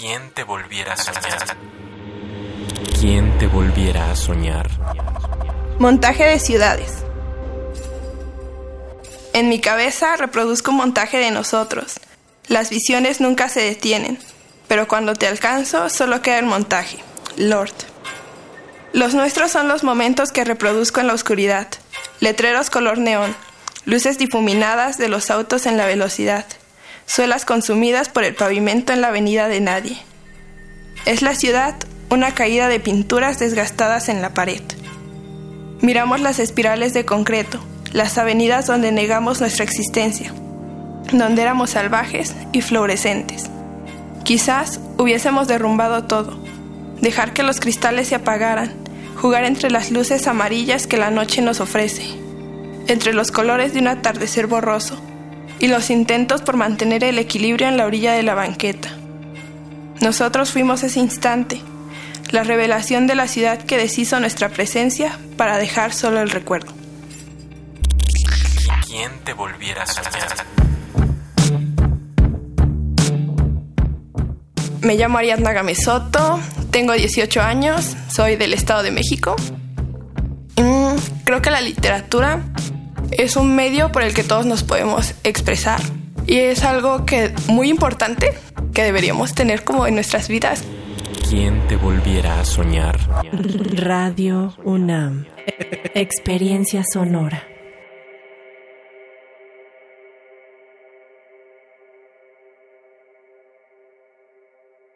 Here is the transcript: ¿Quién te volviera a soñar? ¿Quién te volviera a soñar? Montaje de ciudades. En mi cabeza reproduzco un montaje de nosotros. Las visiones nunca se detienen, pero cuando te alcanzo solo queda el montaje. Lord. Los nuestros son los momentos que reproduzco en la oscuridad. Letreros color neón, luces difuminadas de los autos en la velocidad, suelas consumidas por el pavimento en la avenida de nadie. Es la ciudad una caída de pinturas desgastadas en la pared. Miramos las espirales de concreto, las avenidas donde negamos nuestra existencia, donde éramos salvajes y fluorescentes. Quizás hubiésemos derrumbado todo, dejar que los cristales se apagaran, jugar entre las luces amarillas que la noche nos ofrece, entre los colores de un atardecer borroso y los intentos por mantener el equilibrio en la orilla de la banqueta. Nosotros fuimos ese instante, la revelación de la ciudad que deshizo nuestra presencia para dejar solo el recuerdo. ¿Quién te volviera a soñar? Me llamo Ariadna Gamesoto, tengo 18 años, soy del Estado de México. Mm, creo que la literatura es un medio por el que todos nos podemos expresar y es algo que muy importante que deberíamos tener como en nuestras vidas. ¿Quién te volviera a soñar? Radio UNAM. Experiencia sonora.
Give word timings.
¿Quién 0.00 0.30
te 0.30 0.44
volviera 0.44 0.94
a 0.94 0.96
soñar? 0.96 1.58
¿Quién 2.98 3.36
te 3.36 3.46
volviera 3.46 4.10
a 4.10 4.16
soñar? 4.16 4.70
Montaje 5.78 6.24
de 6.24 6.38
ciudades. 6.38 7.04
En 9.34 9.50
mi 9.50 9.60
cabeza 9.60 10.16
reproduzco 10.16 10.70
un 10.70 10.78
montaje 10.78 11.18
de 11.18 11.30
nosotros. 11.30 12.00
Las 12.48 12.70
visiones 12.70 13.20
nunca 13.20 13.50
se 13.50 13.60
detienen, 13.60 14.18
pero 14.68 14.88
cuando 14.88 15.12
te 15.16 15.26
alcanzo 15.26 15.90
solo 15.90 16.22
queda 16.22 16.38
el 16.38 16.46
montaje. 16.46 16.96
Lord. 17.36 17.74
Los 18.94 19.12
nuestros 19.12 19.50
son 19.50 19.68
los 19.68 19.84
momentos 19.84 20.32
que 20.32 20.44
reproduzco 20.44 21.00
en 21.00 21.08
la 21.08 21.14
oscuridad. 21.14 21.68
Letreros 22.20 22.70
color 22.70 22.96
neón, 22.96 23.36
luces 23.84 24.16
difuminadas 24.16 24.96
de 24.96 25.10
los 25.10 25.30
autos 25.30 25.66
en 25.66 25.76
la 25.76 25.84
velocidad, 25.84 26.46
suelas 27.10 27.44
consumidas 27.44 28.08
por 28.08 28.22
el 28.22 28.36
pavimento 28.36 28.92
en 28.92 29.00
la 29.00 29.08
avenida 29.08 29.48
de 29.48 29.60
nadie. 29.60 29.98
Es 31.06 31.22
la 31.22 31.34
ciudad 31.34 31.74
una 32.08 32.34
caída 32.34 32.68
de 32.68 32.78
pinturas 32.78 33.40
desgastadas 33.40 34.08
en 34.08 34.22
la 34.22 34.32
pared. 34.32 34.62
Miramos 35.80 36.20
las 36.20 36.38
espirales 36.38 36.94
de 36.94 37.04
concreto, 37.04 37.58
las 37.92 38.16
avenidas 38.16 38.68
donde 38.68 38.92
negamos 38.92 39.40
nuestra 39.40 39.64
existencia, 39.64 40.32
donde 41.10 41.42
éramos 41.42 41.70
salvajes 41.70 42.36
y 42.52 42.60
fluorescentes. 42.60 43.50
Quizás 44.22 44.78
hubiésemos 44.96 45.48
derrumbado 45.48 46.04
todo, 46.04 46.38
dejar 47.00 47.32
que 47.32 47.42
los 47.42 47.58
cristales 47.58 48.06
se 48.06 48.14
apagaran, 48.14 48.72
jugar 49.16 49.42
entre 49.42 49.72
las 49.72 49.90
luces 49.90 50.28
amarillas 50.28 50.86
que 50.86 50.96
la 50.96 51.10
noche 51.10 51.42
nos 51.42 51.58
ofrece, 51.58 52.04
entre 52.86 53.14
los 53.14 53.32
colores 53.32 53.74
de 53.74 53.80
un 53.80 53.88
atardecer 53.88 54.46
borroso 54.46 55.09
y 55.60 55.68
los 55.68 55.90
intentos 55.90 56.42
por 56.42 56.56
mantener 56.56 57.04
el 57.04 57.18
equilibrio 57.18 57.68
en 57.68 57.76
la 57.76 57.86
orilla 57.86 58.14
de 58.14 58.22
la 58.22 58.34
banqueta. 58.34 58.88
Nosotros 60.00 60.50
fuimos 60.50 60.82
ese 60.82 60.98
instante, 60.98 61.60
la 62.30 62.42
revelación 62.42 63.06
de 63.06 63.14
la 63.14 63.28
ciudad 63.28 63.62
que 63.62 63.76
deshizo 63.76 64.18
nuestra 64.18 64.48
presencia 64.48 65.18
para 65.36 65.58
dejar 65.58 65.92
solo 65.92 66.20
el 66.20 66.30
recuerdo. 66.30 66.72
¿Quién 68.86 69.12
te 69.24 69.34
volviera 69.34 69.82
a 69.82 69.86
soñar? 69.86 70.46
Me 74.80 74.96
llamo 74.96 75.18
Ariadna 75.18 75.52
Gamesoto, 75.52 76.40
tengo 76.70 76.94
18 76.94 77.42
años, 77.42 77.96
soy 78.10 78.36
del 78.36 78.54
Estado 78.54 78.82
de 78.82 78.90
México. 78.90 79.36
Mm, 80.56 80.96
creo 81.24 81.42
que 81.42 81.50
la 81.50 81.60
literatura 81.60 82.40
es 83.12 83.36
un 83.36 83.54
medio 83.54 83.92
por 83.92 84.02
el 84.02 84.14
que 84.14 84.22
todos 84.22 84.46
nos 84.46 84.62
podemos 84.62 85.14
expresar 85.24 85.80
y 86.26 86.38
es 86.38 86.64
algo 86.64 87.04
que 87.04 87.32
muy 87.48 87.68
importante 87.68 88.32
que 88.72 88.84
deberíamos 88.84 89.34
tener 89.34 89.64
como 89.64 89.86
en 89.86 89.94
nuestras 89.94 90.28
vidas. 90.28 90.62
¿Quién 91.28 91.66
te 91.68 91.76
volviera 91.76 92.40
a 92.40 92.44
soñar? 92.44 92.98
Radio 93.72 94.54
UNAM. 94.64 95.26
Experiencia 95.94 96.82
sonora. 96.92 97.49